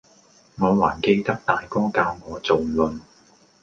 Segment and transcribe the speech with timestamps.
[0.57, 3.01] 我還記得大哥教我做論，